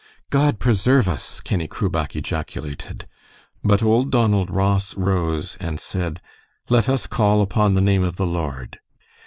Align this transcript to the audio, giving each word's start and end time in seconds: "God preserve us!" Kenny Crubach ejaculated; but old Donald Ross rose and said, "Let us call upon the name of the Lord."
"God 0.31 0.57
preserve 0.57 1.07
us!" 1.07 1.39
Kenny 1.41 1.67
Crubach 1.67 2.15
ejaculated; 2.15 3.07
but 3.63 3.83
old 3.83 4.09
Donald 4.09 4.49
Ross 4.49 4.95
rose 4.97 5.57
and 5.59 5.79
said, 5.79 6.19
"Let 6.69 6.89
us 6.89 7.05
call 7.05 7.39
upon 7.39 7.75
the 7.75 7.81
name 7.81 8.01
of 8.01 8.15
the 8.15 8.25
Lord." 8.25 8.79